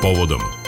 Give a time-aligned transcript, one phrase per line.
[0.00, 0.67] povodom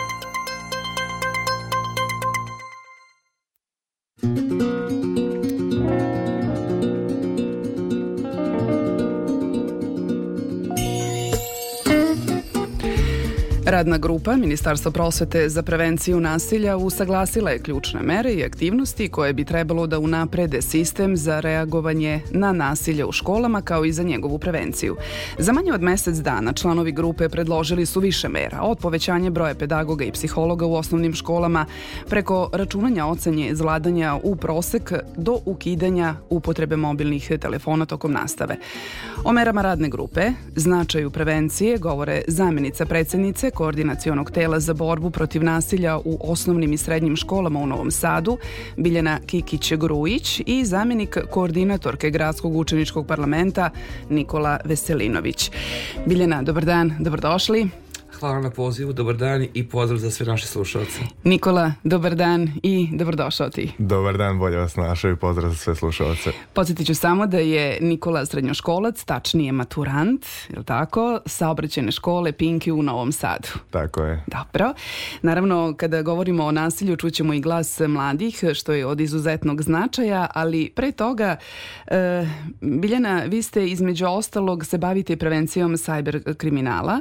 [13.70, 19.44] Radna grupa Ministarstva prosvete za prevenciju nasilja usaglasila je ključne mere i aktivnosti koje bi
[19.44, 24.96] trebalo da unaprede sistem za reagovanje na nasilje u školama kao i za njegovu prevenciju.
[25.38, 30.04] Za manje od mesec dana članovi grupe predložili su više mera, od povećanja broja pedagoga
[30.04, 31.66] i psihologa u osnovnim školama,
[32.08, 38.56] preko računanja ocanje zvladanja u prosek do ukidanja upotrebe mobilnih telefona tokom nastave.
[39.24, 45.98] O merama radne grupe, značaju prevencije, govore zamenica predsednice koordinacionog tela za borbu protiv nasilja
[45.98, 48.38] u osnovnim i srednjim školama u Novom Sadu,
[48.76, 53.70] Biljana Kikić-Grujić i zamenik koordinatorke Gradskog učeničkog parlamenta
[54.08, 55.50] Nikola Veselinović.
[56.06, 57.68] Biljana, dobar dan, dobrodošli.
[58.18, 60.98] Hvala na pozivu, dobar dan i pozdrav za sve naše slušalce.
[61.24, 63.72] Nikola, dobar dan i dobrodošao ti.
[63.78, 66.30] Dobar dan, bolje vas našao i pozdrav za sve slušalce.
[66.52, 72.72] Podsjetit ću samo da je Nikola srednjoškolac, tačnije maturant, je li tako, saobraćene škole Pinki
[72.72, 73.48] u Novom Sadu.
[73.70, 74.24] Tako je.
[74.26, 74.74] Dobro.
[75.22, 80.72] Naravno, kada govorimo o nasilju, čućemo i glas mladih, što je od izuzetnog značaja, ali
[80.74, 81.36] pre toga,
[81.86, 82.26] e,
[82.60, 87.00] Biljana, vi ste između ostalog se bavite prevencijom sajber kriminala.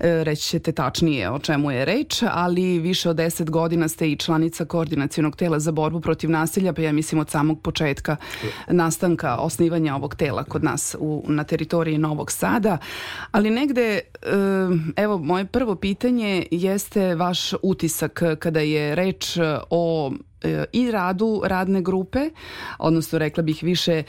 [0.00, 4.16] E, reći ćete tačnije o čemu je reč, ali više od 10 godina ste i
[4.16, 8.16] članica koordinacijonog tela za borbu protiv nasilja, pa ja mislim od samog početka
[8.68, 12.78] nastanka osnivanja ovog tela kod nas u, na teritoriji Novog Sada.
[13.30, 14.00] Ali negde,
[14.96, 19.38] evo, moje prvo pitanje jeste vaš utisak kada je reč
[19.70, 20.12] o
[20.72, 22.30] i radu radne grupe,
[22.78, 24.04] odnosno rekla bih više e,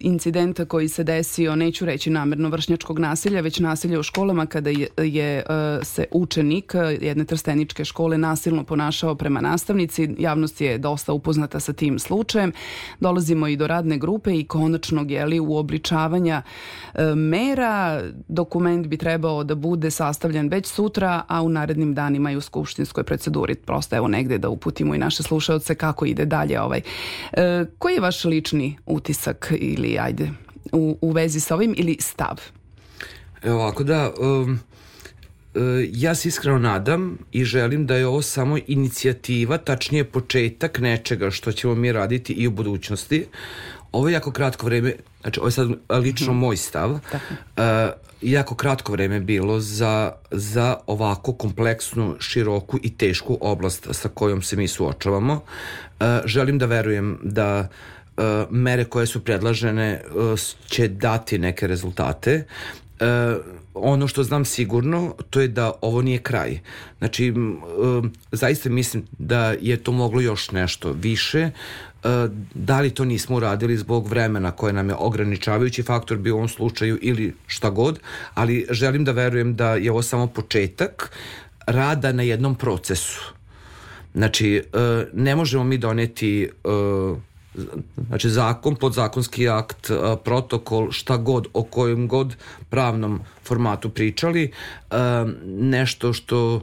[0.00, 4.88] incidenta koji se desio, neću reći namerno vršnjačkog nasilja, već nasilja u školama kada je,
[4.96, 5.44] je e,
[5.82, 10.14] se učenik jedne trsteničke škole nasilno ponašao prema nastavnici.
[10.18, 12.52] Javnost je dosta upoznata sa tim slučajem.
[13.00, 16.42] Dolazimo i do radne grupe i konačnog jeli, uobličavanja
[17.16, 18.02] mera.
[18.28, 23.04] Dokument bi trebao da bude sastavljen već sutra, a u narednim danima i u skupštinskoj
[23.04, 23.54] proceduri.
[23.54, 26.80] Prosto evo negde da uputimo i naše slušalce kako ide dalje ovaj.
[27.32, 30.30] E, koji je vaš lični utisak ili ajde
[30.72, 32.40] u, u vezi sa ovim ili stav?
[33.42, 34.60] Evo ovako da, um,
[35.54, 41.30] uh, ja se iskreno nadam i želim da je ovo samo inicijativa, tačnije početak nečega
[41.30, 43.26] što ćemo mi raditi i u budućnosti.
[43.92, 46.40] Ovo je jako kratko vreme, znači ovo je sad lično mm -hmm.
[46.40, 47.34] moj stav, Tako.
[48.22, 54.56] Jako kratko vreme bilo za, za ovako kompleksnu, široku i tešku oblast sa kojom se
[54.56, 55.34] mi suočavamo.
[55.34, 57.68] Uh, želim da verujem da
[58.16, 62.44] uh, mere koje su predlažene uh, će dati neke rezultate.
[63.00, 63.06] Uh,
[63.74, 66.60] ono što znam sigurno to je da ovo nije kraj.
[66.98, 71.50] Znači, uh, zaista mislim da je to moglo još nešto više.
[72.06, 76.36] E, da li to nismo uradili zbog vremena koje nam je ograničavajući faktor bio u
[76.36, 78.00] ovom slučaju ili šta god,
[78.34, 81.10] ali želim da verujem da je ovo samo početak
[81.66, 83.34] rada na jednom procesu.
[84.14, 84.62] Znači, e,
[85.12, 86.48] ne možemo mi doneti e,
[88.06, 89.90] znači zakon, podzakonski akt,
[90.24, 92.36] protokol, šta god, o kojem god
[92.70, 94.52] pravnom formatu pričali,
[95.46, 96.60] nešto što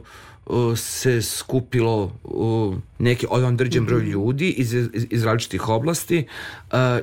[0.76, 2.12] se skupilo
[2.98, 6.26] neki određen broj ljudi iz, iz, iz različitih oblasti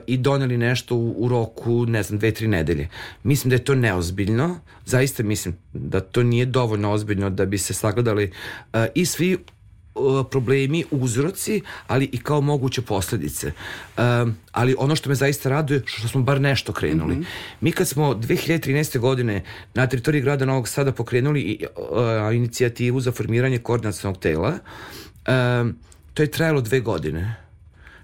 [0.08, 2.90] i doneli nešto u, u roku, ne znam, dve, tri nedelje.
[3.24, 7.74] Mislim da je to neozbiljno, zaista mislim da to nije dovoljno ozbiljno da bi se
[7.74, 8.32] sagledali
[8.96, 9.38] i svi
[10.30, 13.52] problemi, uzroci, ali i kao moguće posledice.
[13.98, 17.16] Um, ali ono što me zaista raduje, što smo bar nešto krenuli.
[17.16, 17.26] Mm -hmm.
[17.62, 19.00] Mi kad smo 2013.
[19.00, 19.44] godine
[19.74, 24.54] na teritoriji grada Novog Sada pokrenuli uh, inicijativu za formiranje koordinacijnog tela,
[25.62, 25.76] um,
[26.14, 27.36] to je trajalo dve godine.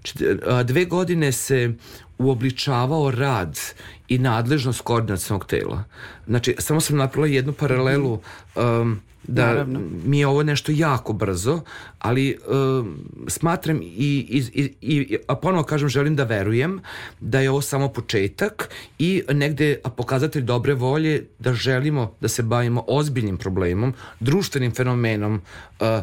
[0.02, 1.74] Znači, dve godine se
[2.18, 3.60] uobličavao rad
[4.08, 5.84] i nadležnost koordinacijnog tela.
[6.28, 8.20] Znači, samo sam napravila jednu paralelu
[8.56, 9.82] um, da Naravno.
[10.06, 11.62] mi je ovo nešto jako brzo,
[12.00, 12.88] ali uh,
[13.28, 16.80] smatram i, i, i, a ponovo kažem, želim da verujem
[17.20, 18.70] da je ovo samo početak
[19.00, 25.42] i negde pokazatelj dobre volje da želimo da se bavimo ozbiljnim problemom, društvenim fenomenom uh,
[25.80, 26.02] a,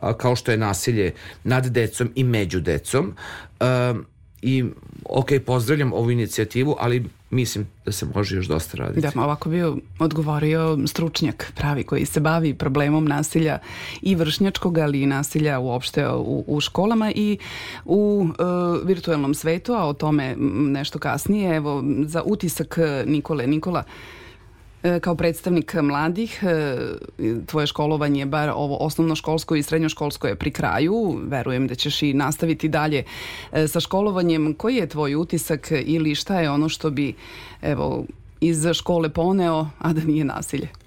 [0.00, 1.12] a, kao što je nasilje
[1.44, 3.16] nad decom i među decom.
[3.60, 3.66] Uh,
[4.44, 4.64] i
[5.04, 9.00] ok, pozdravljam ovu inicijativu, ali mislim da se može još dosta raditi.
[9.00, 9.62] Da, ovako bi
[9.98, 13.58] odgovorio stručnjak pravi koji se bavi problemom nasilja
[14.02, 17.38] i vršnjačkog, ali i nasilja uopšte u, u školama i
[17.84, 21.56] u uh, virtualnom svetu, a o tome nešto kasnije.
[21.56, 23.46] Evo, za utisak Nikole.
[23.46, 24.23] Nikola, E,
[25.00, 26.76] kao predstavnik mladih, e,
[27.46, 31.20] tvoje školovanje, bar ovo osnovno školsko i srednjo školsko je pri kraju.
[31.26, 33.04] Verujem da ćeš i nastaviti dalje
[33.52, 34.54] e, sa školovanjem.
[34.54, 37.14] Koji je tvoj utisak ili šta je ono što bi
[37.62, 38.04] evo,
[38.40, 40.83] iz škole poneo, a da nije nasilje?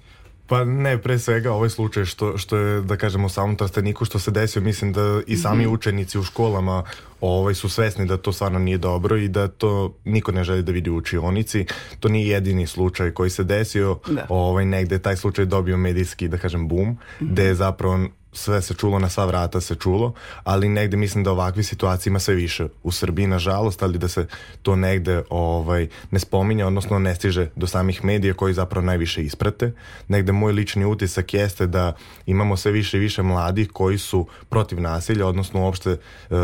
[0.48, 4.18] Pa ne, pre svega ovaj slučaj što, što je, da kažemo, u samom Trsteniku što
[4.18, 5.74] se desio, mislim da i sami mm -hmm.
[5.74, 6.84] učenici u školama
[7.20, 10.72] ovaj, su svesni da to stvarno nije dobro i da to niko ne želi da
[10.72, 11.66] vidi u učionici.
[12.00, 14.26] To nije jedini slučaj koji se desio, da.
[14.28, 17.32] ovaj, negde taj slučaj dobio medijski, da kažem, boom, mm -hmm.
[17.32, 20.12] gde je zapravo sve se čulo, na sva vrata se čulo,
[20.44, 24.26] ali negde mislim da ovakve situacije ima sve više u Srbiji, nažalost, ali da se
[24.62, 29.72] to negde ovaj, ne spominja, odnosno ne stiže do samih medija koji zapravo najviše isprate.
[30.08, 31.96] Negde moj lični utisak jeste da
[32.26, 35.96] imamo sve više i više mladih koji su protiv nasilja, odnosno uopšte
[36.30, 36.36] uh,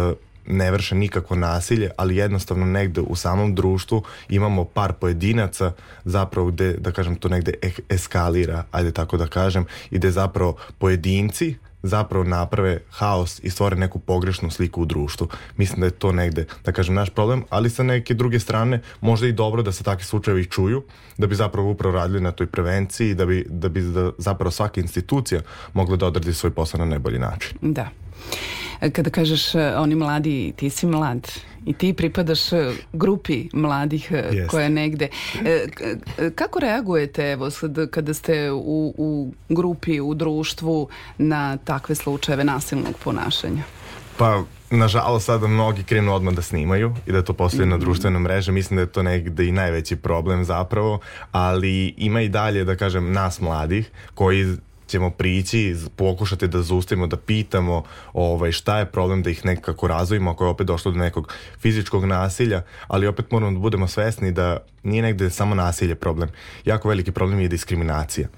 [0.47, 5.73] ne vrše nikakvo nasilje, ali jednostavno negde u samom društvu imamo par pojedinaca
[6.05, 7.53] zapravo gde, da kažem, to negde
[7.89, 11.55] eskalira, ajde tako da kažem, i gde zapravo pojedinci
[11.85, 15.29] zapravo naprave haos i stvore neku pogrešnu sliku u društvu.
[15.57, 19.27] Mislim da je to negde, da kažem, naš problem, ali sa neke druge strane možda
[19.27, 20.83] i dobro da se takvi slučajevi čuju,
[21.19, 24.81] da bi zapravo upravo radili na toj prevenciji, da bi, da bi da zapravo svaka
[24.81, 25.41] institucija
[25.73, 27.59] mogla da odradi svoj posao na najbolji način.
[27.61, 27.89] Da.
[28.93, 31.33] Kada kažeš e, oni mladi, ti si mlad
[31.67, 34.45] i ti pripadaš e, grupi mladih yes.
[34.45, 35.09] E, koja negde.
[36.35, 37.49] Kako reagujete evo,
[37.91, 40.89] kada ste u, u grupi, u društvu
[41.19, 43.63] na takve slučajeve nasilnog ponašanja?
[44.17, 48.53] Pa, nažalost, sada mnogi krenu odmah da snimaju i da to postoje na društvenoj mreže.
[48.53, 50.99] Mislim da je to negde i najveći problem zapravo,
[51.33, 57.17] ali ima i dalje, da kažem, nas mladih koji ćemo prići, pokušati da zaustavimo, da
[57.17, 57.83] pitamo
[58.13, 62.05] ovaj, šta je problem, da ih nekako razvojimo ako je opet došlo do nekog fizičkog
[62.05, 66.29] nasilja, ali opet moramo da budemo svesni da nije negde samo nasilje problem.
[66.65, 68.29] Jako veliki problem je diskriminacija.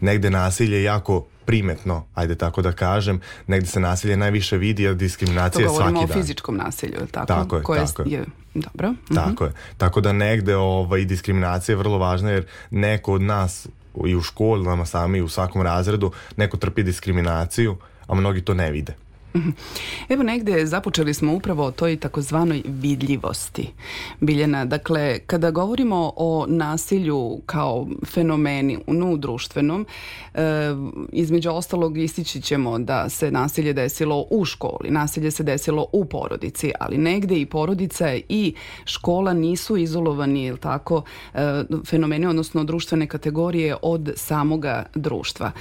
[0.00, 4.94] Negde nasilje je jako primetno, ajde tako da kažem, negde se nasilje najviše vidi, a
[4.94, 5.94] diskriminacija je svaki dan.
[5.94, 7.26] To govorimo o fizičkom nasilju, tako?
[7.26, 8.24] Tako je, Koje tako je.
[8.54, 8.94] Dobro.
[9.14, 9.52] Tako uh -huh.
[9.52, 9.52] je.
[9.76, 13.68] Tako da negde ovaj, diskriminacija je vrlo važna jer neko od nas
[14.06, 17.76] i u školama sami u svakom razredu neko trpi diskriminaciju,
[18.06, 19.05] a mnogi to ne vide.
[19.36, 19.50] Mhm.
[20.08, 23.68] Evo negde započeli smo upravo o toj takozvanoj vidljivosti.
[24.20, 29.86] Biljana, dakle, kada govorimo o nasilju kao fenomeni u društvenom,
[30.34, 30.40] e,
[31.12, 36.72] između ostalog istići ćemo da se nasilje desilo u školi, nasilje se desilo u porodici,
[36.80, 38.54] ali negde i porodica i
[38.84, 41.02] škola nisu izolovani, ili tako,
[41.34, 45.52] e, fenomeni, odnosno društvene kategorije od samoga društva.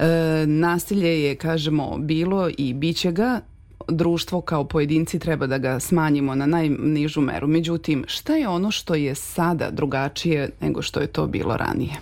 [0.00, 3.40] E, nasilje je, kažemo, bilo i biće ga
[3.88, 7.46] društvo kao pojedinci treba da ga smanjimo na najnižu meru.
[7.46, 11.92] Međutim, šta je ono što je sada drugačije nego što je to bilo ranije?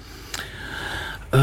[1.32, 1.38] Uh,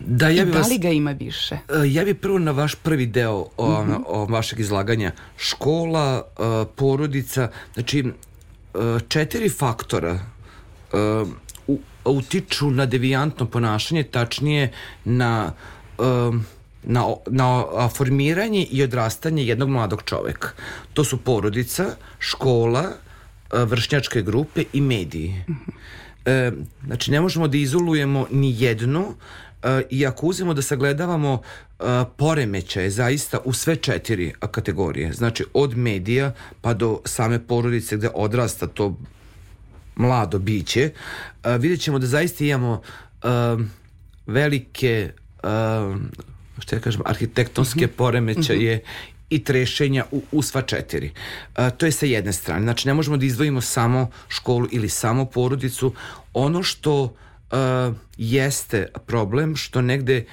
[0.00, 1.54] da, ja bi da li ga ima više?
[1.54, 3.92] Uh, ja bih prvo na vaš prvi deo o, uh mhm.
[3.92, 4.02] -huh.
[4.06, 5.12] o vašeg izlaganja.
[5.36, 10.12] Škola, uh, porodica, znači uh, četiri faktora
[10.92, 11.28] uh,
[11.66, 14.72] u, utiču na devijantno ponašanje, tačnije
[15.04, 15.52] na
[16.00, 16.46] um,
[16.82, 20.48] na, na formiranje i odrastanje jednog mladog čoveka.
[20.94, 21.86] To su porodica,
[22.18, 22.84] škola,
[23.52, 25.44] vršnjačke grupe i mediji.
[26.24, 26.52] E,
[26.86, 29.14] znači, ne možemo da izolujemo ni jedno
[29.62, 31.84] e, i ako uzemo da sagledavamo e,
[32.16, 38.66] poremećaje zaista u sve četiri kategorije, znači od medija pa do same porodice gde odrasta
[38.66, 38.96] to
[39.96, 40.90] mlado biće,
[41.44, 42.82] e, vidjet ćemo da zaista imamo
[43.22, 43.26] e,
[44.26, 45.96] velike uh,
[46.58, 47.94] što ja kažem, arhitektonske mhm.
[47.96, 51.10] poremećaje -hmm i trešenja u, u sva četiri.
[51.58, 52.62] Uh, to je sa jedne strane.
[52.62, 55.94] Znači, ne možemo da izdvojimo samo školu ili samo porodicu.
[56.34, 60.24] Ono što uh, jeste problem što negde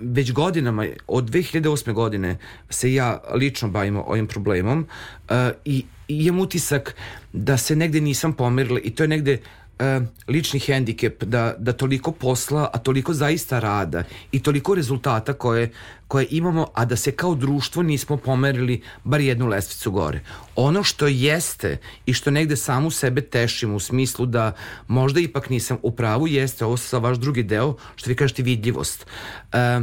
[0.00, 1.92] već godinama, od 2008.
[1.92, 2.38] godine
[2.70, 4.86] se ja lično bavim ovim problemom
[5.30, 6.94] uh, i, i imam utisak
[7.32, 9.38] da se negde nisam pomerila i to je negde
[9.78, 15.72] e, lični hendikep da, da toliko posla, a toliko zaista rada i toliko rezultata koje,
[16.08, 20.20] koje imamo, a da se kao društvo nismo pomerili bar jednu lestvicu gore.
[20.56, 24.52] Ono što jeste i što negde samu sebe tešimo u smislu da
[24.88, 29.06] možda ipak nisam u pravu jeste ovo sa vaš drugi deo, što vi kažete vidljivost.
[29.52, 29.80] E,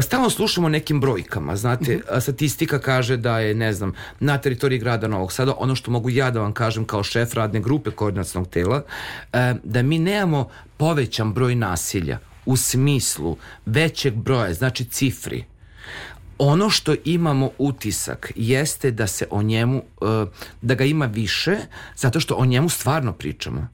[0.00, 2.20] stalno slušamo nekim brojkama, znate, mhm.
[2.20, 6.30] statistika kaže da je, ne znam, na teritoriji grada Novog Sada, ono što mogu ja
[6.30, 8.82] da vam kažem kao šef radne grupe koordinacijnog tela,
[9.32, 15.44] e, da mi nemamo povećan broj nasilja u smislu većeg broja, znači cifri,
[16.38, 20.26] ono što imamo utisak jeste da se o njemu, e,
[20.62, 21.56] da ga ima više,
[21.96, 23.68] zato što o njemu stvarno pričamo.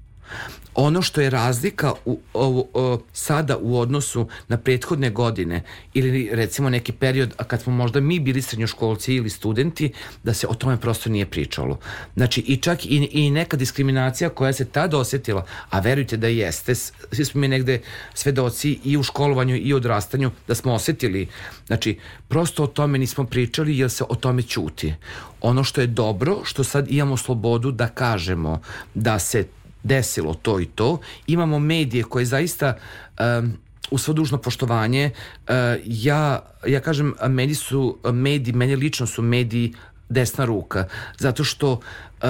[0.75, 5.62] Ono što je razlika u, o, o, sada u odnosu na prethodne godine
[5.95, 10.47] ili recimo neki period a kad smo možda mi bili srednjoškolci ili studenti da se
[10.47, 11.79] o tome prosto nije pričalo.
[12.17, 16.75] Znači i čak i, i neka diskriminacija koja se tada osetila, a verujte da jeste,
[16.75, 17.81] svi smo mi negde
[18.14, 21.29] svedoci i u školovanju i odrastanju da smo osetili.
[21.67, 21.99] Znači
[22.29, 24.95] prosto o tome nismo pričali jer se o tome ćuti.
[25.41, 28.61] Ono što je dobro, što sad imamo slobodu da kažemo
[28.95, 29.47] da se
[29.83, 30.99] desilo to i to.
[31.27, 32.75] Imamo medije koje zaista
[33.19, 33.53] um,
[33.91, 39.75] u svo dužno poštovanje uh, ja, ja kažem meni su mediji, meni lično su mediji
[40.09, 42.29] desna ruka zato što uh,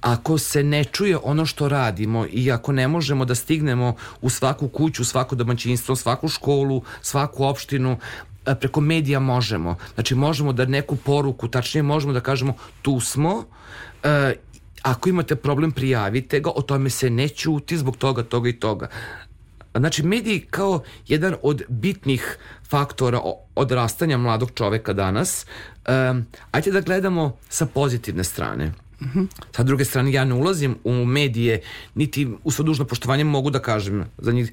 [0.00, 4.68] ako se ne čuje ono što radimo i ako ne možemo da stignemo u svaku
[4.68, 7.98] kuću, svako domaćinstvo, svaku školu, svaku opštinu, uh,
[8.60, 9.76] preko medija možemo.
[9.94, 13.44] Znači možemo da neku poruku, tačnije možemo da kažemo tu smo
[14.82, 18.88] Ako imate problem, prijavite ga, o tome se ne ćuti zbog toga, toga i toga.
[19.74, 23.20] Znači, mediji kao jedan od bitnih faktora
[23.54, 25.46] odrastanja mladog čoveka danas,
[26.10, 28.72] um, ajte da gledamo sa pozitivne strane.
[29.02, 29.26] Mm -hmm.
[29.56, 31.60] Sa druge strane, ja ne ulazim u medije,
[31.94, 34.52] niti u svo dužno poštovanje mogu da kažem za njih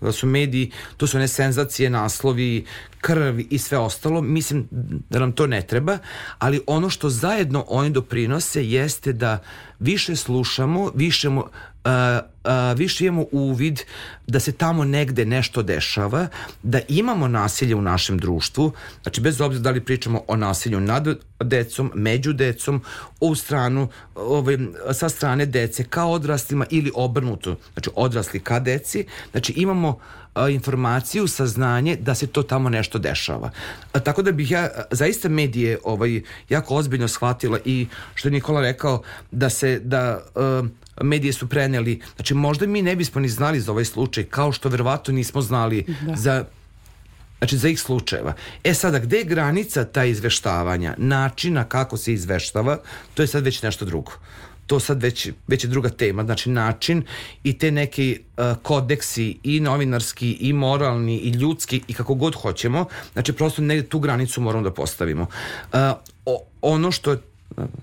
[0.00, 2.64] da su mediji, to su one senzacije, naslovi,
[3.00, 4.22] krv i sve ostalo.
[4.22, 4.68] Mislim
[5.10, 5.98] da nam to ne treba,
[6.38, 9.42] ali ono što zajedno oni doprinose jeste da
[9.78, 11.28] više slušamo, više
[11.84, 13.80] a, a, više imamo uvid
[14.26, 16.26] da se tamo negde nešto dešava,
[16.62, 18.72] da imamo nasilje u našem društvu,
[19.02, 21.06] znači bez obzira da li pričamo o nasilju nad
[21.40, 22.82] decom, među decom,
[23.20, 24.58] u stranu, ovaj,
[24.92, 29.98] sa strane dece ka odraslima ili obrnuto, znači odrasli ka deci, znači imamo
[30.34, 33.50] a, informaciju, saznanje da se to tamo nešto dešava.
[33.92, 38.60] A, tako da bih ja zaista medije ovaj, jako ozbiljno shvatila i što je Nikola
[38.60, 40.62] rekao da se da a,
[41.00, 44.68] medije su preneli, znači možda mi ne bismo ni znali za ovaj slučaj, kao što
[44.68, 46.16] verovatno nismo znali da.
[46.16, 46.44] za
[47.40, 48.34] Znači za ih slučajeva.
[48.64, 52.78] E sada, gde je granica ta izveštavanja, načina kako se izveštava,
[53.14, 54.12] to je sad već nešto drugo
[54.70, 57.02] to sad već, već je druga tema, znači način
[57.44, 62.84] i te neki uh, kodeksi i novinarski i moralni i ljudski i kako god hoćemo,
[63.12, 65.22] znači prosto negde tu granicu moramo da postavimo.
[65.22, 65.78] Uh,
[66.26, 67.18] o, ono što je,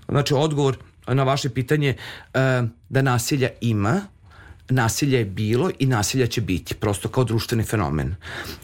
[0.08, 0.76] znači odgovor
[1.14, 2.40] na vaše pitanje uh,
[2.88, 4.00] da nasilja ima,
[4.68, 8.14] nasilja je bilo i nasilja će biti, prosto kao društveni fenomen.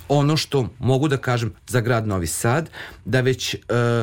[0.08, 2.70] Ono što mogu da kažem za grad Novi Sad,
[3.04, 3.60] da već uh,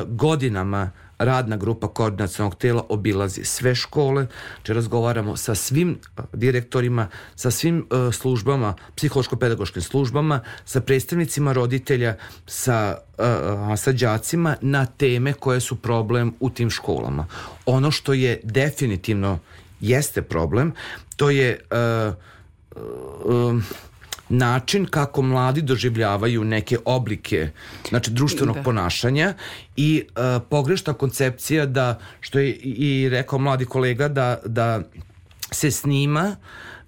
[0.08, 0.90] godinama
[1.24, 4.26] radna grupa koordinacionog tela obilazi sve škole,
[4.62, 5.98] če razgovaramo sa svim
[6.32, 14.86] direktorima, sa svim uh, službama, psihološko-pedagoškim službama, sa predstavnicima roditelja, sa, uh, sa đacima na
[14.86, 17.26] teme koje su problem u tim školama.
[17.66, 19.38] Ono što je definitivno
[19.80, 20.72] jeste problem,
[21.16, 22.14] to je uh,
[23.24, 23.62] uh,
[24.32, 27.50] način kako mladi doživljavaju neke oblike
[27.88, 28.62] znači društvenog da.
[28.62, 29.34] ponašanja
[29.76, 34.82] i uh, pogrešna koncepcija da što je i rekao mladi kolega da da
[35.50, 36.36] se snima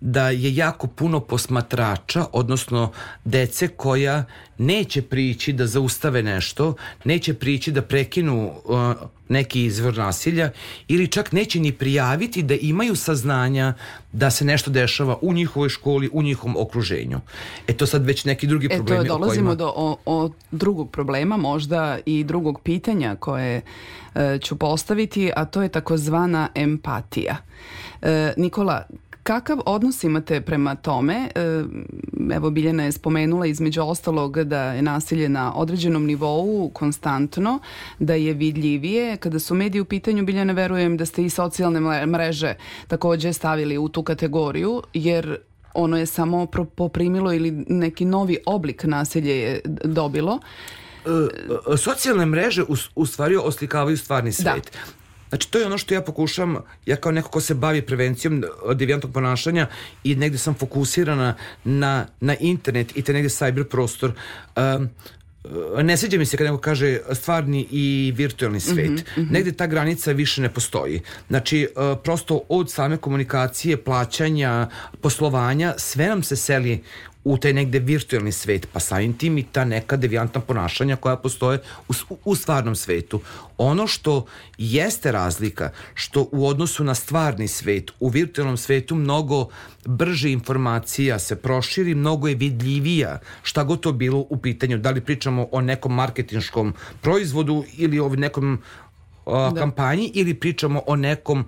[0.00, 2.92] da je jako puno posmatrača, odnosno
[3.24, 4.24] dece koja
[4.58, 6.74] neće prići da zaustave nešto,
[7.04, 8.92] neće prići da prekinu uh,
[9.28, 10.50] neki izvor nasilja
[10.88, 13.74] ili čak neće ni prijaviti da imaju saznanja
[14.12, 17.20] da se nešto dešava u njihovoj školi, u njihovom okruženju.
[17.66, 19.08] E to sad već neki drugi e, problemi.
[19.08, 19.54] to dolazimo kojima...
[19.54, 23.62] do o, o drugog problema, možda i drugog pitanja koje
[24.14, 27.36] e, ću postaviti, a to je takozvana empatija.
[28.02, 28.86] E, Nikola,
[29.24, 31.28] Kakav odnos imate prema tome?
[31.34, 31.64] E,
[32.34, 37.58] evo Biljana je spomenula između ostalog da je nasilje na određenom nivou konstantno,
[37.98, 39.16] da je vidljivije.
[39.16, 42.54] Kada su mediji u pitanju, Biljana, verujem da ste i socijalne mreže
[42.88, 45.36] takođe stavili u tu kategoriju, jer
[45.74, 50.38] ono je samo poprimilo ili neki novi oblik nasilja je dobilo.
[51.72, 54.34] E, socijalne mreže u, u stvari oslikavaju stvarni da.
[54.34, 54.70] svet.
[54.72, 55.03] Da.
[55.28, 59.12] Znači, to je ono što ja pokušam, ja kao neko ko se bavi prevencijom devijantnog
[59.12, 59.66] ponašanja
[60.04, 64.12] i negde sam fokusirana na, na internet i te negde cyber prostor.
[64.56, 64.88] Um,
[65.82, 68.90] ne sviđa mi se kad neko kaže stvarni i virtualni svet.
[68.90, 69.30] Mm -hmm, mm -hmm.
[69.30, 71.00] Negde ta granica više ne postoji.
[71.28, 71.68] Znači,
[72.04, 74.68] prosto od same komunikacije, plaćanja,
[75.00, 76.82] poslovanja, sve nam se seli
[77.24, 81.58] u taj negde virtualni svet, pa samim tim i ta neka devijantna ponašanja koja postoje
[81.88, 81.92] u,
[82.24, 83.20] u stvarnom svetu.
[83.58, 84.26] Ono što
[84.58, 89.48] jeste razlika, što u odnosu na stvarni svet, u virtualnom svetu mnogo
[89.86, 95.00] brže informacija se proširi, mnogo je vidljivija šta god to bilo u pitanju, da li
[95.00, 98.58] pričamo o nekom marketinškom proizvodu ili o nekom
[99.26, 99.60] a, da.
[99.60, 101.44] kampanji ili pričamo o nekom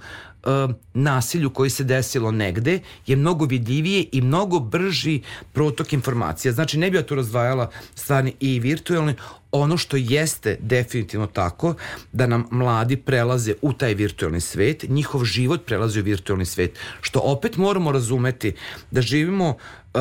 [0.94, 5.20] nasilju koji se desilo negde je mnogo vidljivije i mnogo brži
[5.52, 6.52] protok informacija.
[6.52, 9.14] Znači, ne bi ja tu razdvajala stvarni i virtualni,
[9.52, 11.74] ono što jeste definitivno tako
[12.12, 17.20] da nam mladi prelaze u taj virtualni svet, njihov život prelazi u virtualni svet, što
[17.20, 18.54] opet moramo razumeti
[18.90, 20.00] da živimo uh,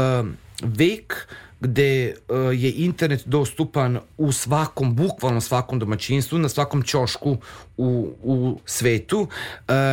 [0.62, 1.28] vek
[1.60, 7.38] gde uh, je internet dostupan u svakom, bukvalno svakom domaćinstvu, na svakom ćošku
[7.78, 9.28] u, u svetu.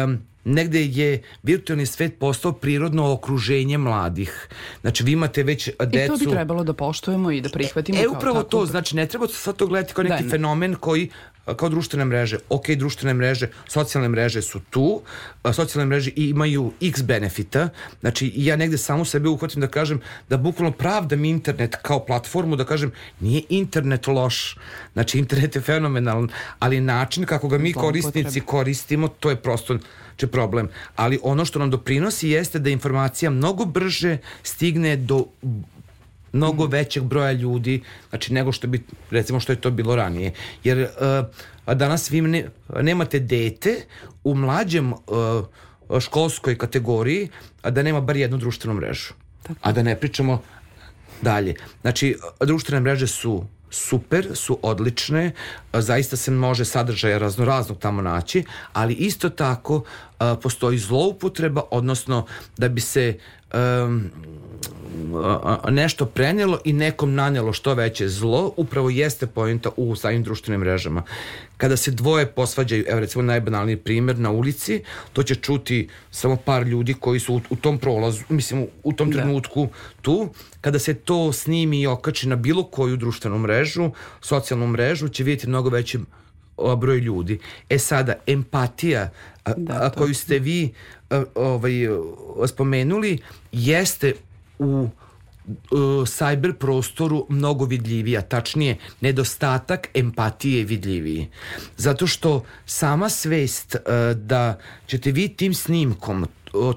[0.05, 4.49] Um, negde je virtualni svet postao prirodno okruženje mladih.
[4.81, 6.15] Znači, vi imate već decu...
[6.15, 7.99] I to bi trebalo da poštujemo i da prihvatimo.
[7.99, 11.11] E, upravo to, znači, ne treba sad to gledati kao neki da, fenomen koji
[11.57, 12.39] kao društvene mreže.
[12.49, 15.03] Ok, društvene mreže, socijalne mreže su tu,
[15.53, 17.69] socijalne mreže imaju x benefita,
[18.01, 22.65] znači ja negde samo sebe uhvatim da kažem da bukvalno pravdam internet kao platformu, da
[22.65, 24.57] kažem nije internet loš,
[24.93, 29.79] znači internet je fenomenalan, ali način kako ga mi korisnici koristimo, to je prosto
[30.23, 30.69] će problem.
[30.97, 35.27] Ali ono što nam doprinosi jeste da informacija mnogo brže stigne do
[36.33, 40.33] mnogo većeg broja ljudi, znači nego što bi, recimo što je to bilo ranije.
[40.65, 40.87] Jer
[41.67, 42.47] uh, danas vi ne,
[42.81, 43.75] nemate dete
[44.25, 47.29] u mlađem uh, školskoj kategoriji,
[47.63, 49.15] a da nema bar jednu društvenu mrežu.
[49.43, 49.61] Tako.
[49.63, 50.43] A da ne pričamo
[51.23, 51.55] dalje.
[51.81, 55.33] Znači, društvene mreže su super, su odlične,
[55.73, 59.83] zaista se može sadržaja raznoraznog tamo naći, ali isto tako
[60.43, 62.27] postoji zloupotreba, odnosno
[62.57, 63.19] da bi se
[63.55, 64.11] um,
[65.71, 71.03] nešto prenelo i nekom nanelo što veće zlo, upravo jeste pojenta u samim društvenim mrežama.
[71.57, 74.83] Kada se dvoje posvađaju, evo recimo najbanalniji primer na ulici,
[75.13, 79.11] to će čuti samo par ljudi koji su u, u tom prolazu, mislim u tom
[79.11, 79.17] da.
[79.17, 79.69] trenutku
[80.03, 80.29] tu,
[80.61, 83.91] kada se to snimi i okači na bilo koju društvenu mrežu,
[84.21, 85.99] socijalnu mrežu, će vidjeti mnogo veći
[86.77, 87.39] broj ljudi.
[87.69, 89.11] E sada, empatija
[89.45, 90.73] a, da, a, koju ste vi
[91.35, 91.73] ovaj,
[92.47, 93.19] spomenuli
[93.53, 94.15] jeste
[94.59, 94.89] u uh,
[96.05, 101.29] cyber prostoru mnogo vidljivija, tačnije nedostatak empatije je vidljiviji.
[101.77, 103.77] Zato što sama svest
[104.15, 106.27] da ćete vi tim snimkom,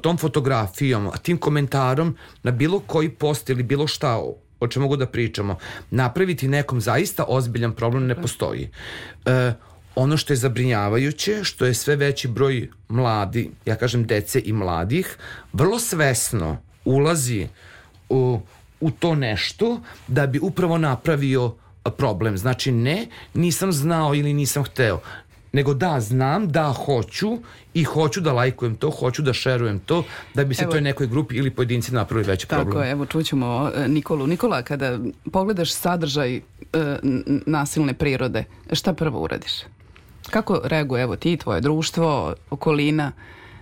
[0.01, 4.21] tom fotografijom, tim komentarom na bilo koji post ili bilo šta
[4.59, 5.57] o čemu mogu da pričamo,
[5.91, 8.69] napraviti nekom zaista ozbiljan problem ne postoji.
[9.95, 15.17] Ono što je zabrinjavajuće, što je sve veći broj mladi, ja kažem dece i mladih,
[15.53, 17.47] vrlo svesno ulazi
[18.09, 18.39] u,
[18.79, 21.53] u to nešto da bi upravo napravio
[21.97, 22.37] problem.
[22.37, 24.99] Znači ne, nisam znao ili nisam hteo,
[25.55, 27.37] nego da, znam, da, hoću
[27.73, 30.03] i hoću da lajkujem to, hoću da šerujem to,
[30.33, 32.81] da bi se evo, toj nekoj grupi ili pojedinci napravili veći tako, problem.
[32.81, 34.27] Tako, evo čućemo e, Nikolu.
[34.27, 34.99] Nikola, kada
[35.31, 36.41] pogledaš sadržaj e,
[37.45, 39.51] nasilne prirode, šta prvo uradiš?
[40.29, 43.11] Kako reaguje evo ti, tvoje društvo, okolina?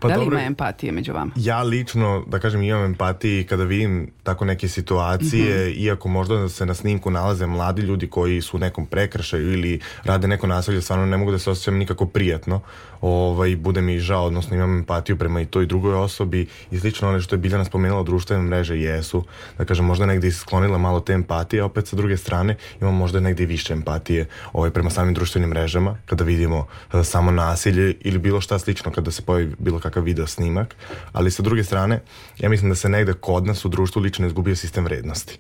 [0.04, 1.32] Pa da li dobro, ima empatije među vama?
[1.36, 5.78] Ja lično, da kažem, imam empatije kada vidim tako neke situacije, mm -hmm.
[5.78, 10.28] iako možda se na snimku nalaze mladi ljudi koji su u nekom prekršaju ili rade
[10.28, 12.62] neko nasilje, stvarno ne mogu da se osjećam nikako prijatno
[13.04, 17.22] ovaj, bude mi žao, odnosno imam empatiju prema i toj drugoj osobi i slično ono
[17.22, 19.24] što je Biljana spomenula društvene mreže jesu,
[19.58, 23.46] da kažem možda negde sklonila malo te empatije, opet sa druge strane imam možda negde
[23.46, 28.60] više empatije ovaj, prema samim društvenim mrežama, kada vidimo uh, samo nasilje ili bilo šta
[28.60, 30.76] slično kada se pojavi bilo kakav video snimak,
[31.14, 32.02] ali sa druge strane
[32.40, 35.40] ja mislim da se negde kod nas u društvu lično izgubio sistem vrednosti.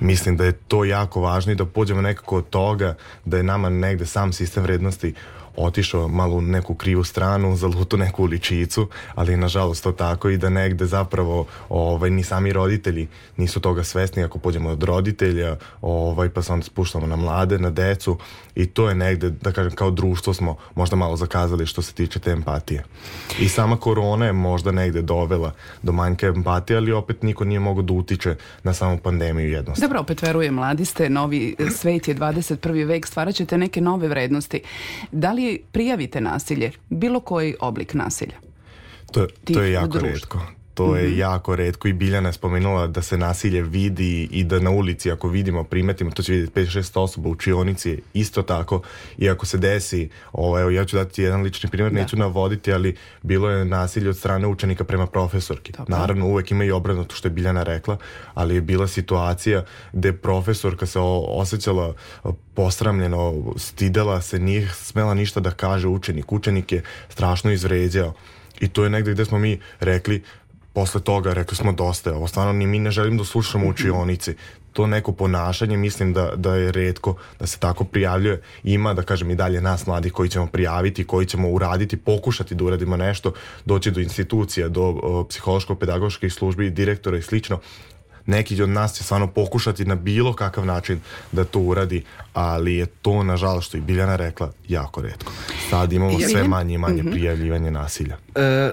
[0.00, 3.68] Mislim da je to jako važno i da pođemo nekako od toga da je nama
[3.68, 5.14] negde sam sistem vrednosti
[5.56, 10.48] otišao malo u neku krivu stranu, zalutu neku uličicu, ali nažalost to tako i da
[10.50, 16.42] negde zapravo ovaj, ni sami roditelji nisu toga svesni ako pođemo od roditelja, ovaj, pa
[16.42, 18.18] se onda spuštamo na mlade, na decu
[18.54, 22.18] i to je negde, da kažem, kao društvo smo možda malo zakazali što se tiče
[22.18, 22.84] te empatije.
[23.40, 27.82] I sama korona je možda negde dovela do manjka empatije, ali opet niko nije mogao
[27.82, 29.88] da utiče na samu pandemiju jednostavno.
[29.88, 32.86] Dobro, opet verujem, mladi ste, novi svet je 21.
[32.86, 34.62] vek, stvarat ćete neke nove vrednosti.
[35.12, 38.36] Da li prijavite nasilje, bilo koji oblik nasilja?
[39.12, 41.18] To, to je jako redko to je mm -hmm.
[41.18, 45.28] jako redko i Biljana je spomenula da se nasilje vidi i da na ulici ako
[45.28, 48.82] vidimo, primetimo, to će vidjeti 5-6 osoba u učionici, isto tako
[49.18, 52.00] i ako se desi, ovo, evo, ja ću dati jedan lični primjer, da.
[52.00, 55.72] neću navoditi, ali bilo je nasilje od strane učenika prema profesorki.
[55.72, 55.92] Tako.
[55.92, 57.96] Naravno, uvek ima i obrnuto što je Biljana rekla,
[58.34, 61.94] ali je bila situacija gde profesorka se osjećala
[62.54, 66.32] posramljeno, stidela se, nije smela ništa da kaže učenik.
[66.32, 68.12] Učenik je strašno izvređao.
[68.60, 70.22] I to je negde gde smo mi rekli
[70.76, 74.34] posle toga rekli smo dosta, ovo stvarno ni mi ne želim da slušamo u učionici.
[74.72, 78.42] to neko ponašanje mislim da, da je redko da se tako prijavljuje.
[78.64, 82.64] Ima, da kažem, i dalje nas mladih koji ćemo prijaviti, koji ćemo uraditi, pokušati da
[82.64, 83.32] uradimo nešto,
[83.64, 84.84] doći do institucija, do
[85.28, 87.60] psihološko-pedagoških službi, direktora i slično,
[88.26, 91.00] neki od nas će stvarno pokušati na bilo kakav način
[91.32, 95.32] da to uradi, ali je to, nažalost, što i Biljana rekla, jako redko.
[95.70, 97.10] Sad imamo sve manje i manje mhm.
[97.10, 98.16] prijavljivanje nasilja.
[98.34, 98.72] E, e,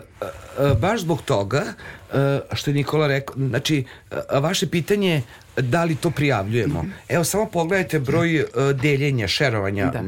[0.81, 1.63] baš zbog toga,
[2.13, 5.21] e, što je Nikola rekao, znači, e, vaše pitanje
[5.57, 6.83] da li to prijavljujemo.
[6.83, 6.91] Mm -hmm.
[7.09, 8.47] Evo, samo pogledajte broj uh,
[8.81, 10.01] deljenja, šerovanja, da.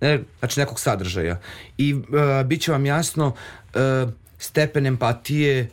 [0.00, 1.40] ne, znači nekog sadržaja.
[1.78, 2.02] I uh,
[2.46, 5.70] bit će vam jasno uh, stepen empatije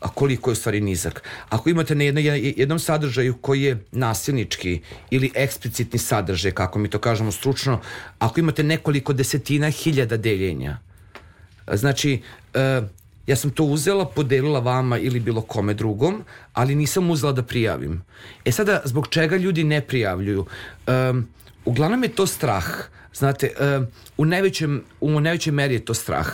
[0.00, 1.22] a koliko je u stvari nizak.
[1.48, 2.20] Ako imate na jedno,
[2.56, 4.80] jednom sadržaju koji je nasilnički
[5.10, 7.80] ili eksplicitni sadržaj, kako mi to kažemo stručno,
[8.18, 10.78] ako imate nekoliko desetina hiljada deljenja,
[11.72, 12.22] znači,
[12.54, 12.88] uh,
[13.26, 18.02] ja sam to uzela, podelila vama ili bilo kome drugom, ali nisam uzela da prijavim.
[18.44, 20.46] E sada, zbog čega ljudi ne prijavljuju?
[20.86, 21.28] Um,
[21.64, 22.64] uglavnom je to strah.
[23.18, 23.50] Znate,
[24.16, 26.26] u, najvećem, u najvećoj meri je to strah.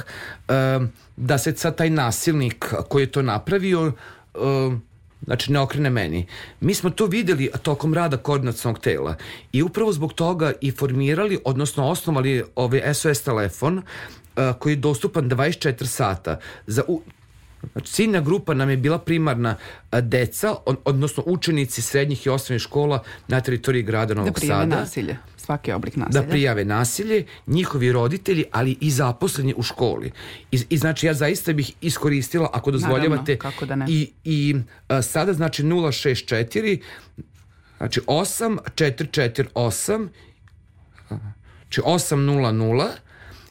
[1.17, 3.93] Da se sad taj nasilnik koji je to napravio
[5.25, 6.27] znači ne okrene meni.
[6.61, 9.17] Mi smo to videli tokom rada koordinacionog tela
[9.53, 13.83] i upravo zbog toga i formirali, odnosno osnovali ovaj SOS telefon
[14.59, 17.03] koji je dostupan 24 sata za u,
[17.73, 19.57] Znači, ciljna grupa nam je bila primarna
[19.93, 24.67] deca, odnosno učenici srednjih i osnovnih škola na teritoriji grada Novog Sada.
[24.67, 26.23] Da nasilje, svaki oblik nasilja.
[26.23, 30.13] Da prijave nasilje, njihovi roditelji, ali i zaposleni u školi.
[30.53, 33.87] I, i znači ja zaista bih iskoristila, ako dozvoljavate, kako da ne.
[33.89, 34.57] i, i
[34.89, 36.81] a, sada znači 064,
[37.79, 40.09] znači 8448,
[41.65, 42.89] znači 800,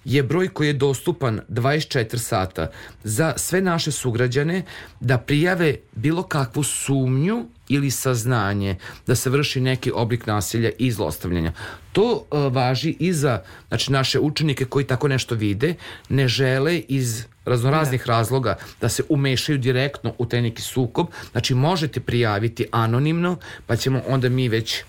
[0.05, 2.71] je broj koji je dostupan 24 sata
[3.03, 4.63] za sve naše sugrađane
[4.99, 8.75] da prijave bilo kakvu sumnju ili saznanje
[9.07, 11.53] da se vrši neki oblik nasilja i zlostavljanja.
[11.91, 15.75] To uh, važi i za znači, naše učenike koji tako nešto vide,
[16.09, 18.13] ne žele iz raznoraznih da.
[18.13, 21.07] razloga da se umešaju direktno u taj neki sukob.
[21.31, 23.37] Znači možete prijaviti anonimno,
[23.67, 24.83] pa ćemo onda mi već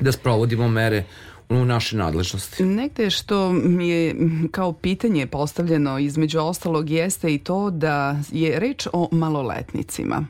[0.00, 1.04] da sprovodimo mere
[1.50, 2.64] u naše nadležnosti.
[2.64, 4.16] Negde što mi je
[4.50, 10.26] kao pitanje postavljeno između ostalog jeste i to da je reč o maloletnicima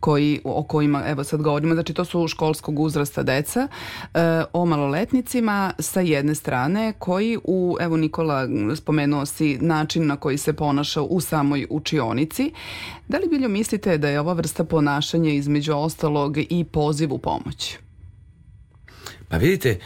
[0.00, 3.68] koji, o kojima evo sad govorimo, znači to su školskog uzrasta deca,
[4.14, 10.38] e, o maloletnicima sa jedne strane koji u, evo Nikola spomenuo si način na koji
[10.38, 12.52] se ponaša u samoj učionici.
[13.08, 17.78] Da li biljo mislite da je ova vrsta ponašanja između ostalog i poziv u pomoć?
[19.28, 19.78] Pa vidite,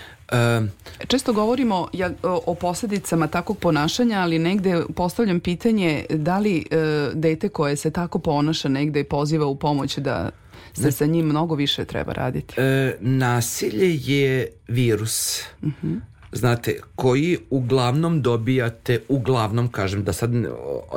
[1.06, 1.88] Često govorimo
[2.22, 6.76] o posledicama takvog ponašanja, ali negde postavljam pitanje da li e,
[7.14, 10.30] dete koje se tako ponaša negde poziva u pomoć da
[10.74, 12.54] se sa njim mnogo više treba raditi?
[12.60, 15.42] E, nasilje je virus.
[15.62, 15.86] Uh mhm.
[15.86, 16.00] -huh.
[16.32, 20.30] Znate, koji uglavnom dobijate, uglavnom, kažem, da sad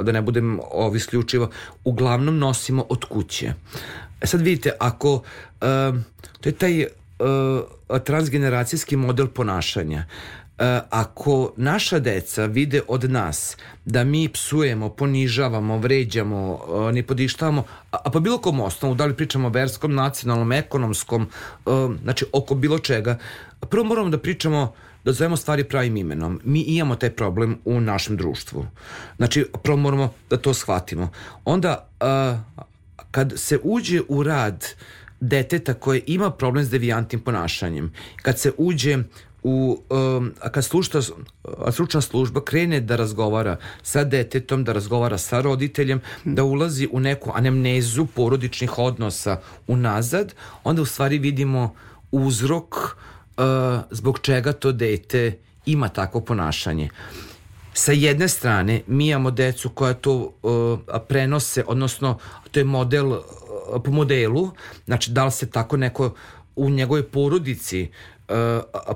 [0.03, 1.49] da ne budem ovi isključivo,
[1.83, 3.53] uglavnom nosimo od kuće.
[4.21, 5.21] E sad vidite, ako, uh,
[6.41, 6.85] to je taj
[7.23, 10.05] uh, transgeneracijski model ponašanja.
[10.05, 17.63] Uh, ako naša deca vide od nas da mi psujemo, ponižavamo, vređamo, uh, ne podištavamo,
[17.91, 21.27] a, po bilo kom osnovu, da li pričamo o verskom, nacionalnom, ekonomskom,
[22.03, 23.17] znači oko bilo čega,
[23.69, 24.73] prvo moramo da pričamo
[25.05, 26.41] da zovemo stvari pravim imenom.
[26.43, 28.65] Mi imamo taj problem u našem društvu.
[29.17, 31.09] Znači, prvo moramo da to shvatimo.
[31.45, 31.89] Onda,
[33.11, 37.93] kad se uđe u rad uh, deteta koje ima problem s devijantnim ponašanjem.
[38.21, 38.97] Kad se uđe
[39.43, 41.01] u, um, kad slušta,
[41.71, 47.31] stručna služba krene da razgovara sa detetom, da razgovara sa roditeljem, da ulazi u neku
[47.35, 50.33] anemnezu porodičnih odnosa unazad,
[50.63, 51.75] onda u stvari vidimo
[52.11, 53.43] uzrok uh,
[53.91, 56.89] zbog čega to dete ima takvo ponašanje.
[57.73, 62.17] Sa jedne strane mi imamo decu koja to uh, prenose, odnosno
[62.51, 63.13] to je model
[63.83, 64.51] po modelu,
[64.85, 66.13] znači da li se tako neko
[66.55, 67.89] u njegovoj porodici
[68.29, 68.35] uh,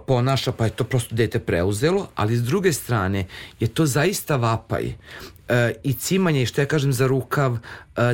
[0.07, 3.25] ponaša, pa je to prosto dete preuzelo, ali s druge strane
[3.59, 7.59] je to zaista vapaj uh, i cimanje, što ja kažem za rukav, uh,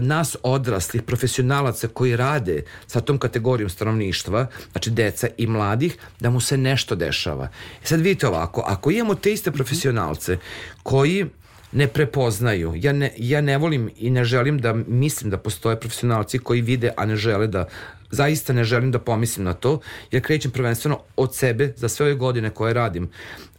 [0.01, 6.39] nas odraslih profesionalaca koji rade sa tom kategorijom stanovništva, znači deca i mladih, da mu
[6.39, 7.49] se nešto dešava.
[7.83, 10.37] Sad vidite ovako, ako imamo te iste profesionalce
[10.83, 11.25] koji
[11.73, 12.73] ne prepoznaju.
[12.75, 16.91] Ja ne, ja ne volim i ne želim da mislim da postoje profesionalci koji vide,
[16.97, 17.65] a ne žele da
[18.11, 19.79] zaista ne želim da pomislim na to,
[20.11, 23.09] jer krećem prvenstveno od sebe za sve ove godine koje radim.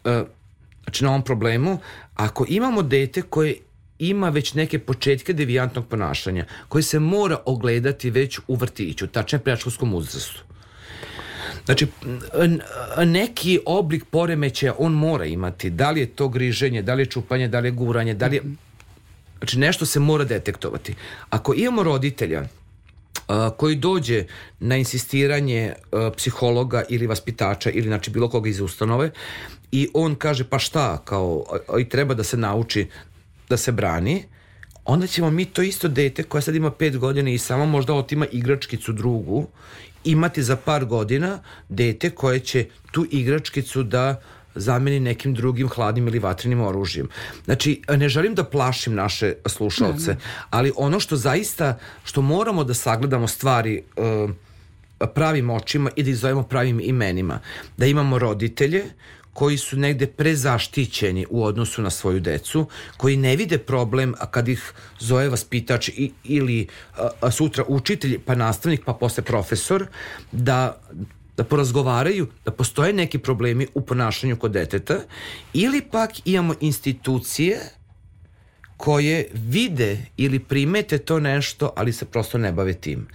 [0.05, 0.22] E,
[0.85, 1.79] znači na ovom problemu,
[2.14, 3.57] ako imamo dete koje
[3.98, 9.94] ima već neke početke devijantnog ponašanja, koje se mora ogledati već u vrtiću, tačnije predškolskom
[9.94, 10.54] uzrastu.
[11.64, 11.87] Znači,
[13.07, 15.70] neki oblik poremećaja on mora imati.
[15.70, 18.37] Da li je to griženje, da li je čupanje, da li je guranje, da li
[18.37, 18.42] je...
[19.38, 20.94] Znači, nešto se mora detektovati.
[21.31, 22.42] Ako imamo roditelja
[23.57, 24.24] koji dođe
[24.61, 25.72] na insistiranje
[26.16, 29.11] psihologa ili vaspitača ili znači bilo koga iz ustanove
[29.72, 31.44] i on kaže pa šta kao
[31.81, 32.87] i treba da se nauči
[33.48, 34.24] da se brani
[34.85, 38.27] onda ćemo mi to isto dete koja sad ima pet godina i samo možda otima
[38.33, 39.47] igračkicu drugu
[40.05, 44.20] imati za par godina dete koje će tu igračkicu da
[44.55, 47.09] zameni nekim drugim hladnim ili vatrenim oružjem.
[47.44, 50.16] Znači, ne želim da plašim naše slušalce,
[50.51, 54.31] ali ono što zaista, što moramo da sagledamo stvari uh,
[55.14, 57.40] pravim očima i da izovemo pravim imenima.
[57.77, 58.85] Da imamo roditelje
[59.35, 62.66] koji su negde prezaštićeni u odnosu na svoju decu,
[62.97, 65.90] koji ne vide problem kad ih zove vaspitač
[66.25, 66.66] ili
[67.20, 69.87] a sutra učitelj, pa nastavnik, pa posle profesor,
[70.33, 70.81] da
[71.37, 75.01] da porazgovaraju, da postoje neki problemi u ponašanju kod deteta
[75.53, 77.61] ili pak imamo institucije
[78.77, 83.07] koje vide ili primete to nešto, ali se prosto ne bave tim.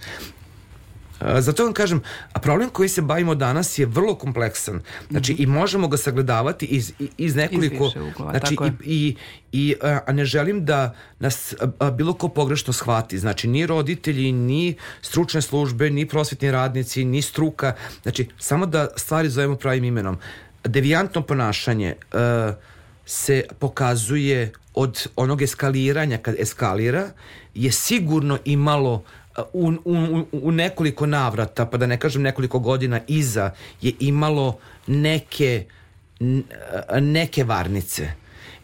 [1.38, 2.02] Zato vam kažem,
[2.32, 4.80] a problem koji se bavimo danas je vrlo kompleksan.
[5.10, 5.42] Znači, mm -hmm.
[5.42, 7.86] i možemo ga sagledavati iz, iz nekoliko...
[7.86, 9.16] Iz uglova, znači, i, i,
[9.52, 9.74] i,
[10.06, 11.54] a ne želim da nas
[11.92, 13.18] bilo ko pogrešno shvati.
[13.18, 17.74] Znači, ni roditelji, ni stručne službe, ni prosvetni radnici, ni struka.
[18.02, 20.18] Znači, samo da stvari zovemo pravim imenom.
[20.64, 22.52] Devijantno ponašanje a,
[23.06, 27.10] se pokazuje od onog eskaliranja kad eskalira
[27.54, 29.02] je sigurno imalo
[29.52, 35.64] u, u, u nekoliko navrata, pa da ne kažem nekoliko godina iza, je imalo neke
[37.00, 38.12] neke varnice.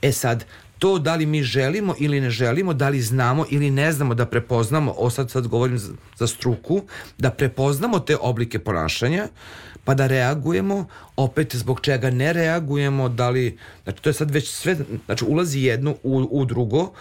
[0.03, 0.45] E sad,
[0.79, 4.27] to da li mi želimo ili ne želimo, da li znamo ili ne znamo da
[4.27, 6.83] prepoznamo, o sad, sad govorim za, za struku,
[7.19, 9.29] da prepoznamo te oblike ponašanja,
[9.85, 14.51] pa da reagujemo, opet zbog čega ne reagujemo, da li, znači to je sad već
[14.51, 14.77] sve,
[15.07, 16.93] znači ulazi jedno u, u drugo,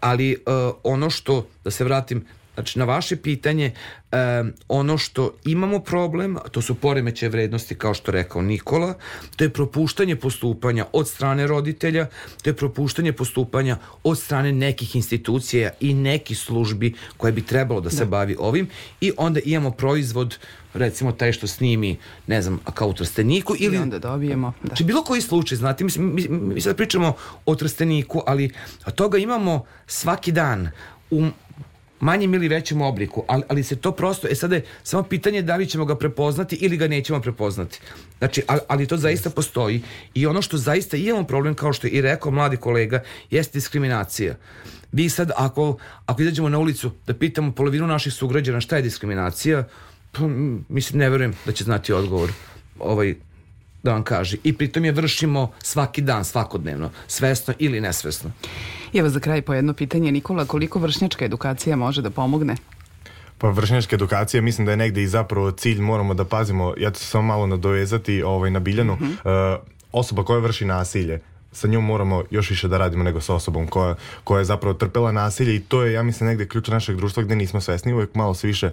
[0.00, 3.72] ali uh, ono što, da se vratim Znači, na vaše pitanje,
[4.12, 8.94] um, ono što imamo problem, to su poremeće vrednosti, kao što rekao Nikola,
[9.36, 12.06] to je propuštanje postupanja od strane roditelja,
[12.42, 17.90] to je propuštanje postupanja od strane nekih institucija i nekih službi koje bi trebalo da
[17.90, 18.10] se da.
[18.10, 18.68] bavi ovim
[19.00, 20.38] i onda imamo proizvod
[20.74, 23.76] recimo taj što snimi, ne znam, kao u Trsteniku ili...
[23.76, 24.66] I onda dobijemo, da.
[24.66, 27.14] Znači bilo koji slučaj, znate, mi, mi, mi sad pričamo
[27.46, 28.50] o Trsteniku, ali
[28.94, 30.70] toga imamo svaki dan
[31.10, 31.26] u
[32.04, 35.56] manjem ili većem obliku, ali, ali se to prosto, e sada je samo pitanje da
[35.56, 37.80] li ćemo ga prepoznati ili ga nećemo prepoznati.
[38.18, 39.82] Znači, ali, ali to zaista postoji
[40.14, 44.36] i ono što zaista imamo problem, kao što je i rekao mladi kolega, jeste diskriminacija.
[44.92, 49.64] Vi sad, ako, ako izađemo na ulicu da pitamo polovinu naših sugrađana šta je diskriminacija,
[50.12, 50.28] pa,
[50.68, 52.32] mislim, ne verujem da će znati odgovor
[52.78, 53.14] ovaj,
[53.82, 54.36] da vam kaže.
[54.44, 58.30] I pritom je vršimo svaki dan, svakodnevno, svesno ili nesvesno.
[58.94, 62.56] I evo za kraj po jedno pitanje, Nikola, koliko vršnjačka edukacija može da pomogne?
[63.38, 67.00] Pa vršnjačka edukacija mislim da je negde i zapravo cilj, moramo da pazimo, ja ću
[67.00, 69.54] se samo malo nadovezati ovaj, na Biljanu, mm -hmm.
[69.54, 71.20] uh, osoba koja vrši nasilje,
[71.54, 75.12] sa njom moramo još više da radimo nego sa osobom koja, koja je zapravo trpela
[75.12, 78.34] nasilje i to je, ja mislim, negde ključ našeg društva gde nismo svesni, uvek malo
[78.34, 78.70] se više,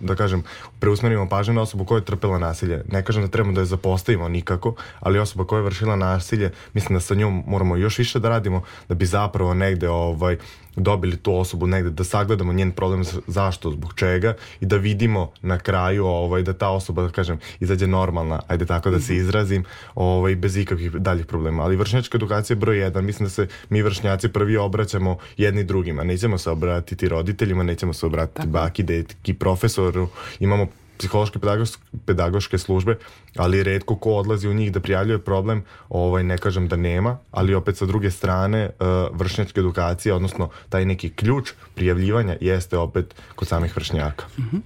[0.00, 0.42] da kažem,
[0.78, 2.84] preusmerimo pažnju na osobu koja je trpela nasilje.
[2.88, 6.96] Ne kažem da trebamo da je zapostavimo nikako, ali osoba koja je vršila nasilje, mislim
[6.96, 10.36] da sa njom moramo još više da radimo da bi zapravo negde ovaj,
[10.78, 15.58] dobili tu osobu negde, da sagledamo njen problem zašto, zbog čega i da vidimo na
[15.58, 19.22] kraju ovaj, da ta osoba, da kažem, izađe normalna, ajde tako da se mhm.
[19.22, 19.64] izrazim,
[19.94, 21.62] ovaj, bez ikakvih daljih problema.
[21.62, 26.04] Ali vršnjačka edukacija je broj jedan, mislim da se mi vršnjaci prvi obraćamo jedni drugima,
[26.04, 28.48] nećemo se obratiti roditeljima, nećemo se obratiti tako.
[28.48, 30.08] baki, detki, profesoru,
[30.40, 30.66] imamo
[30.98, 32.98] psihološke pedagoške, pedagoške službe,
[33.36, 37.54] ali redko ko odlazi u njih da prijavljuje problem, ovaj, ne kažem da nema, ali
[37.54, 43.48] opet sa druge strane uh, vršnjačka edukacija, odnosno taj neki ključ prijavljivanja jeste opet kod
[43.48, 44.26] samih vršnjaka.
[44.38, 44.60] Uh -huh.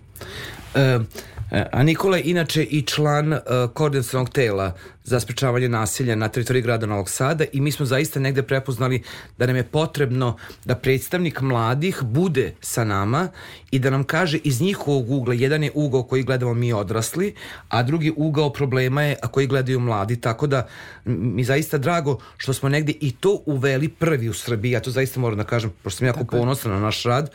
[0.99, 1.07] uh,
[1.53, 3.41] a Nikola je inače i član uh,
[3.75, 8.43] koordinacionog tela za sprečavanje nasilja na teritoriji grada Novog Sada i mi smo zaista negde
[8.43, 9.03] prepoznali
[9.39, 13.29] da nam je potrebno da predstavnik mladih bude sa nama
[13.71, 17.35] i da nam kaže iz njihovog ugla, jedan je ugao koji gledamo mi odrasli,
[17.69, 20.67] a drugi ugao problema je a koji gledaju mladi, tako da
[21.05, 25.21] mi zaista drago što smo negde i to uveli prvi u Srbiji, ja to zaista
[25.21, 27.31] moram da kažem, pošto sam jako ponosan na naš rad,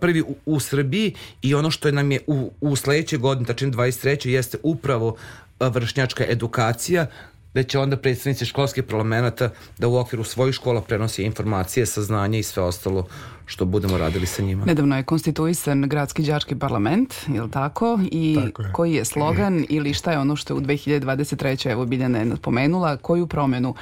[0.00, 3.72] prvi u, u Srbiji i ono što je nam je u, u sledećoj godini, tačin
[3.72, 4.28] 23.
[4.28, 5.16] jeste upravo
[5.60, 7.06] vršnjačka edukacija
[7.54, 12.42] da će onda predstavnici školskih parlamenta da u okviru svojih škola prenose informacije, saznanje i
[12.42, 13.06] sve ostalo
[13.48, 14.64] što budemo radili sa njima.
[14.64, 17.98] Nedavno je konstituisan gradski đački parlament, je li tako?
[18.10, 18.72] I tako je.
[18.72, 21.70] koji je slogan ili šta je ono što je u 2023.
[21.70, 23.74] evo Biljana je napomenula, koju promenu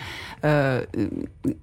[0.43, 0.85] e,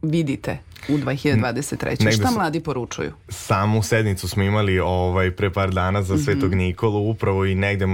[0.01, 0.57] vidite
[0.89, 1.85] u 2023.
[1.85, 3.11] Negde šta mladi poručuju?
[3.29, 6.57] Samu sednicu smo imali ovaj, pre par dana za Svetog mm -hmm.
[6.57, 7.85] Nikolu upravo i negde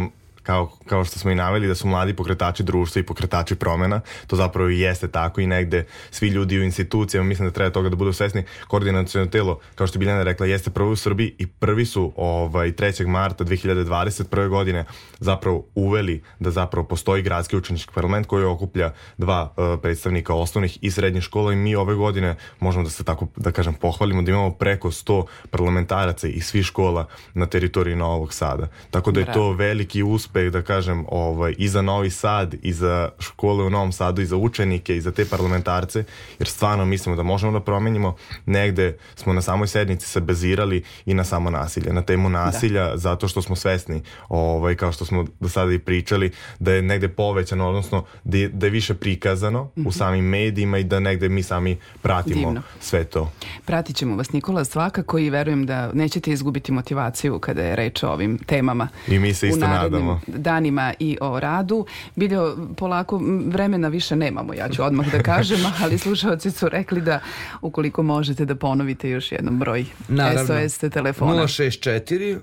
[0.44, 4.36] kao, kao što smo i naveli da su mladi pokretači društva i pokretači promena, to
[4.36, 7.96] zapravo i jeste tako i negde svi ljudi u institucijama, mislim da treba toga da
[7.96, 11.86] budu svesni, koordinacijono telo, kao što je Biljana rekla, jeste prvo u Srbiji i prvi
[11.86, 13.08] su ovaj, 3.
[13.08, 14.50] marta 2021.
[14.50, 14.86] godine
[15.20, 20.92] zapravo uveli da zapravo postoji gradski učenički parlament koji okuplja dva uh, predstavnika osnovnih i
[20.92, 24.52] srednjih škola i mi ove godine možemo da se tako da kažem pohvalimo da imamo
[24.52, 28.68] preko 100 parlamentaraca iz svih škola na teritoriji Novog Sada.
[28.92, 32.74] Tako da je to veliki uspeh uspeh, da kažem, ovaj, i za Novi Sad, i
[32.74, 36.04] za škole u Novom Sadu, i za učenike, i za te parlamentarce,
[36.40, 38.16] jer stvarno mislimo da možemo da promenimo.
[38.46, 42.98] Negde smo na samoj sednici se bazirali i na samo nasilje, na temu nasilja, da.
[42.98, 47.08] zato što smo svesni, ovaj, kao što smo do sada i pričali, da je negde
[47.08, 49.86] povećano, odnosno da je, da je više prikazano mm -hmm.
[49.86, 49.98] u mhm.
[49.98, 52.62] samim medijima i da negde mi sami pratimo Divno.
[52.80, 53.32] sve to.
[53.66, 58.10] Pratit ćemo vas, Nikola, svakako i verujem da nećete izgubiti motivaciju kada je reč o
[58.10, 58.88] ovim temama.
[59.08, 61.86] I mi se isto nadamo danima i o radu.
[62.16, 67.20] Bilo polako vremena više nemamo, ja ću odmah da kažem, ali slušalci su rekli da
[67.62, 70.46] ukoliko možete da ponovite još jednom broj Naravno.
[70.46, 71.44] SOS telefona.
[71.44, 72.40] 064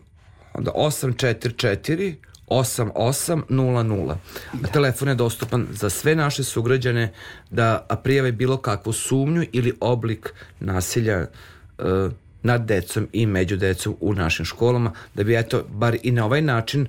[0.54, 2.14] onda 844
[2.46, 4.14] 8800.
[4.52, 4.68] Da.
[4.68, 7.12] Telefon je dostupan za sve naše sugrađane
[7.50, 11.26] da prijave bilo kakvu sumnju ili oblik nasilja
[11.78, 11.84] uh,
[12.42, 16.42] nad decom i među decom u našim školama, da bi eto, bar i na ovaj
[16.42, 16.86] način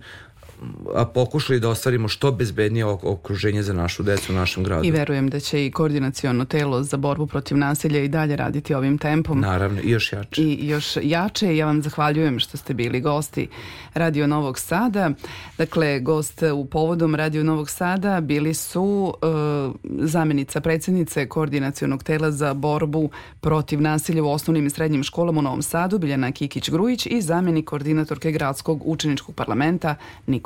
[1.13, 4.86] pokušali da ostvarimo što bezbednije okruženje za našu decu u našem gradu.
[4.86, 8.98] I verujem da će i koordinaciono telo za borbu protiv nasilja i dalje raditi ovim
[8.98, 9.39] tempom.
[9.39, 10.41] Naravno, i još jače.
[10.41, 11.58] I još jače.
[11.58, 13.48] Ja vam zahvaljujem što ste bili gosti
[13.93, 15.12] Radio Novog Sada.
[15.58, 22.54] Dakle, gost u povodom Radio Novog Sada bili su uh, zamenica predsednice koordinacionog tela za
[22.54, 27.65] borbu protiv nasilja u osnovnim i srednjim školama u Novom Sadu, Biljana Kikić-Grujić i zamenik
[27.65, 29.96] koordinatorke gradskog učeničkog parlamenta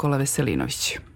[0.02, 1.11] Nikola Veselinović.